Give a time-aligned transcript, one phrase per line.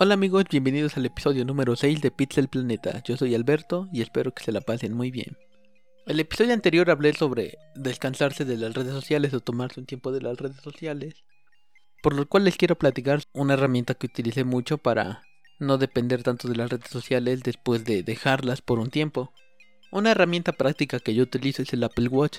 [0.00, 3.02] Hola amigos, bienvenidos al episodio número 6 de Pixel Planeta.
[3.02, 5.36] Yo soy Alberto y espero que se la pasen muy bien.
[6.06, 10.20] El episodio anterior hablé sobre descansarse de las redes sociales o tomarse un tiempo de
[10.20, 11.24] las redes sociales,
[12.00, 15.24] por lo cual les quiero platicar una herramienta que utilicé mucho para
[15.58, 19.32] no depender tanto de las redes sociales después de dejarlas por un tiempo.
[19.90, 22.38] Una herramienta práctica que yo utilizo es el Apple Watch.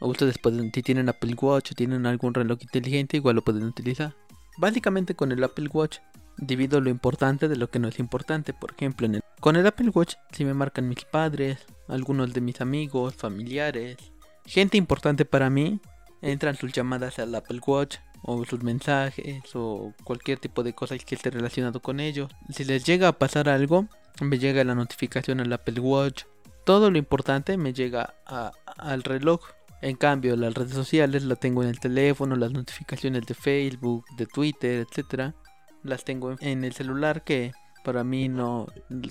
[0.00, 4.16] Ustedes pueden, si tienen Apple Watch o tienen algún reloj inteligente, igual lo pueden utilizar.
[4.58, 5.98] Básicamente con el Apple Watch
[6.38, 8.52] divido lo importante de lo que no es importante.
[8.52, 9.08] Por ejemplo,
[9.40, 13.96] con el Apple Watch si me marcan mis padres, algunos de mis amigos, familiares,
[14.44, 15.80] gente importante para mí,
[16.22, 21.14] entran sus llamadas al Apple Watch o sus mensajes o cualquier tipo de cosa que
[21.14, 22.30] esté relacionado con ellos.
[22.50, 23.86] Si les llega a pasar algo,
[24.20, 26.24] me llega la notificación al Apple Watch.
[26.64, 29.40] Todo lo importante me llega al reloj.
[29.82, 34.26] En cambio, las redes sociales las tengo en el teléfono, las notificaciones de Facebook, de
[34.26, 35.34] Twitter, etcétera
[35.86, 37.52] las tengo en el celular que
[37.84, 38.66] para mí no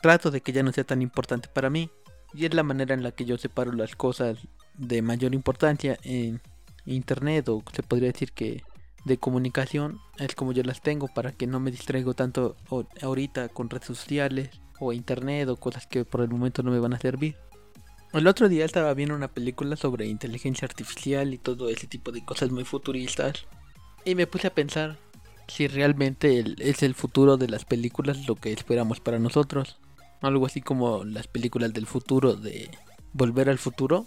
[0.00, 1.90] trato de que ya no sea tan importante para mí
[2.32, 4.38] y es la manera en la que yo separo las cosas
[4.74, 6.40] de mayor importancia en
[6.86, 8.62] internet o se podría decir que
[9.04, 12.56] de comunicación es como yo las tengo para que no me distraigo tanto
[13.02, 16.94] ahorita con redes sociales o internet o cosas que por el momento no me van
[16.94, 17.36] a servir.
[18.12, 22.24] El otro día estaba viendo una película sobre inteligencia artificial y todo ese tipo de
[22.24, 23.46] cosas muy futuristas
[24.04, 24.98] y me puse a pensar
[25.50, 29.78] si realmente es el futuro de las películas lo que esperamos para nosotros.
[30.22, 32.70] Algo así como las películas del futuro de
[33.12, 34.06] Volver al futuro.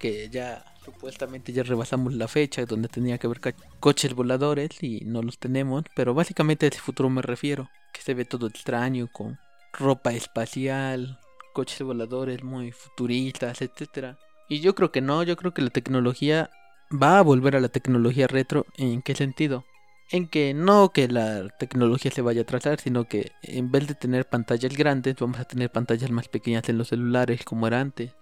[0.00, 5.22] Que ya supuestamente ya rebasamos la fecha donde tenía que haber coches voladores y no
[5.22, 5.84] los tenemos.
[5.94, 7.68] Pero básicamente a ese futuro me refiero.
[7.92, 9.38] Que se ve todo extraño con
[9.72, 11.18] ropa espacial,
[11.52, 14.18] coches voladores muy futuristas, etcétera.
[14.48, 16.50] Y yo creo que no, yo creo que la tecnología
[16.90, 18.66] va a volver a la tecnología retro.
[18.76, 19.64] ¿En qué sentido?
[20.10, 23.94] En que no que la tecnología se vaya a atrasar, sino que en vez de
[23.94, 28.12] tener pantallas grandes, vamos a tener pantallas más pequeñas en los celulares como era antes.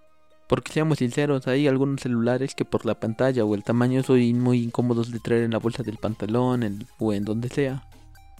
[0.47, 4.63] Porque seamos sinceros, hay algunos celulares que por la pantalla o el tamaño son muy
[4.63, 7.83] incómodos de traer en la bolsa del pantalón o en donde sea.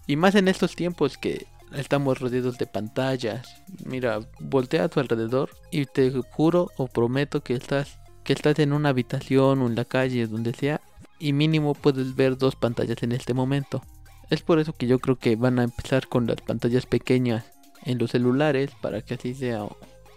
[0.07, 1.45] Y más en estos tiempos que
[1.75, 3.61] estamos rodeados de pantallas.
[3.85, 8.73] Mira, voltea a tu alrededor y te juro o prometo que estás que estás en
[8.73, 10.78] una habitación o en la calle, donde sea,
[11.19, 13.83] y mínimo puedes ver dos pantallas en este momento.
[14.29, 17.45] Es por eso que yo creo que van a empezar con las pantallas pequeñas
[17.83, 19.65] en los celulares para que así sea.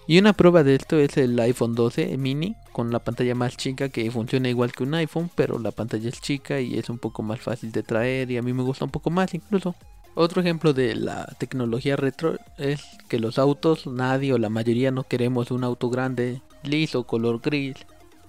[0.07, 3.89] Y una prueba de esto es el iPhone 12 mini con la pantalla más chica
[3.89, 7.23] que funciona igual que un iPhone, pero la pantalla es chica y es un poco
[7.23, 9.75] más fácil de traer y a mí me gusta un poco más incluso.
[10.15, 15.05] Otro ejemplo de la tecnología retro es que los autos, nadie o la mayoría no
[15.05, 17.77] queremos un auto grande, liso, color gris,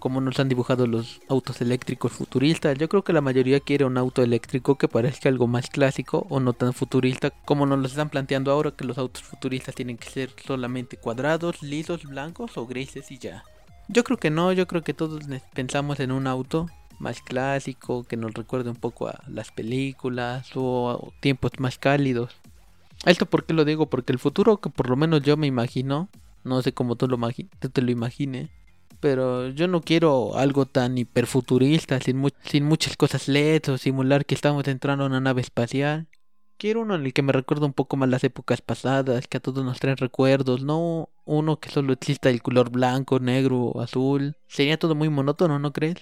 [0.04, 2.78] como nos han dibujado los autos eléctricos futuristas.
[2.78, 6.42] Yo creo que la mayoría quiere un auto eléctrico que parezca algo más clásico o
[6.42, 10.10] no tan futurista como nos lo están planteando ahora que los autos futuristas tienen que
[10.10, 13.46] ser solamente cuadrados, lisos, blancos o grises y ya.
[13.88, 16.68] Yo creo que no, yo creo que todos pensamos en un auto
[17.00, 22.36] más clásico que nos recuerde un poco a las películas o a tiempos más cálidos.
[23.06, 26.10] Esto por qué lo digo, porque el futuro que por lo menos yo me imagino,
[26.44, 28.50] no sé cómo tú, tú te lo imagines,
[29.04, 34.34] pero yo no quiero algo tan hiperfuturista, sin, sin muchas cosas LED o simular que
[34.34, 36.08] estamos entrando a una nave espacial.
[36.58, 39.40] Quiero uno en el que me recuerda un poco más las épocas pasadas, que a
[39.42, 44.38] todos nos traen recuerdos, no uno que solo exista el color blanco, negro o azul.
[44.48, 45.98] Sería todo muy monótono, ¿no crees?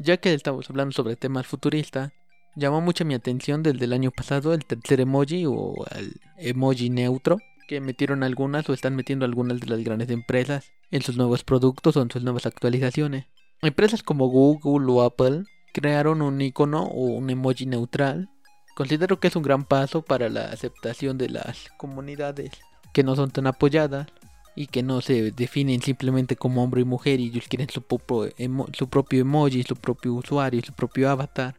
[0.00, 2.10] Ya que estamos hablando sobre temas futuristas,
[2.56, 7.38] llamó mucho mi atención desde el año pasado el tercer emoji o el emoji neutro,
[7.70, 11.96] que metieron algunas o están metiendo algunas de las grandes empresas en sus nuevos productos
[11.96, 13.26] o en sus nuevas actualizaciones.
[13.62, 18.28] Empresas como Google o Apple crearon un icono o un emoji neutral.
[18.74, 22.50] Considero que es un gran paso para la aceptación de las comunidades
[22.92, 24.08] que no son tan apoyadas
[24.56, 28.32] y que no se definen simplemente como hombre y mujer y ellos quieren su, propio,
[28.72, 31.54] su propio emoji, su propio usuario, su propio avatar.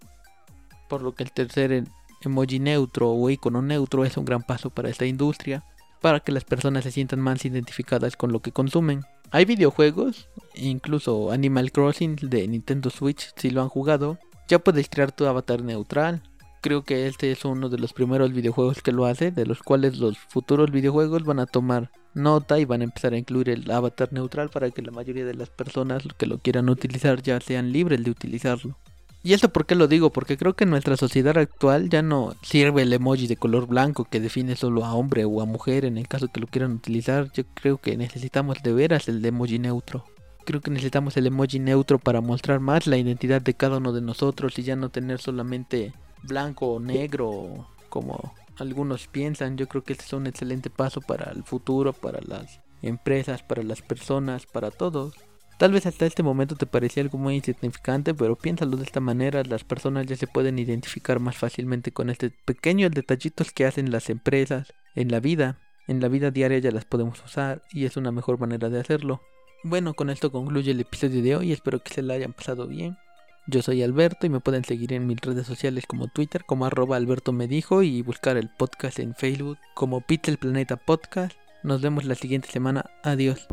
[0.89, 1.86] Por lo que el tercer
[2.21, 5.63] emoji neutro o icono neutro es un gran paso para esta industria
[6.01, 9.06] para que las personas se sientan más identificadas con lo que consumen.
[9.30, 14.18] Hay videojuegos, incluso Animal Crossing de Nintendo Switch, si lo han jugado,
[14.48, 16.21] ya puedes crear tu avatar neutral.
[16.59, 19.98] Creo que este es uno de los primeros videojuegos que lo hace, de los cuales
[20.00, 24.12] los futuros videojuegos van a tomar nota y van a empezar a incluir el avatar
[24.12, 28.03] neutral para que la mayoría de las personas que lo quieran utilizar ya sean libres
[28.03, 28.77] de utilizarlo.
[29.23, 30.09] ¿Y esto por qué lo digo?
[30.09, 34.06] Porque creo que en nuestra sociedad actual ya no sirve el emoji de color blanco
[34.06, 37.31] que define solo a hombre o a mujer en el caso que lo quieran utilizar.
[37.31, 40.06] Yo creo que necesitamos de veras el emoji neutro.
[40.44, 44.01] Creo que necesitamos el emoji neutro para mostrar más la identidad de cada uno de
[44.01, 45.94] nosotros y ya no tener solamente
[46.24, 49.56] blanco o negro como algunos piensan.
[49.56, 53.62] Yo creo que este es un excelente paso para el futuro, para las empresas, para
[53.62, 55.13] las personas, para todos.
[55.62, 59.44] Tal vez hasta este momento te parecía algo muy insignificante, pero piénsalo de esta manera,
[59.44, 64.10] las personas ya se pueden identificar más fácilmente con este pequeños detallitos que hacen las
[64.10, 65.60] empresas en la vida.
[65.88, 69.22] En la vida diaria ya las podemos usar y es una mejor manera de hacerlo.
[69.63, 72.98] Bueno, con esto concluye el episodio de hoy, espero que se la hayan pasado bien.
[73.46, 76.98] Yo soy Alberto y me pueden seguir en mis redes sociales como Twitter como arroba
[76.98, 81.38] Alberto dijo y buscar el podcast en Facebook como Pixel Planeta Podcast.
[81.62, 82.90] Nos vemos la siguiente semana.
[83.04, 83.48] Adiós.